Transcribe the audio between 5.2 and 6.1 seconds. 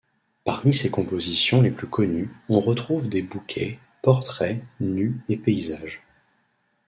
et paysages.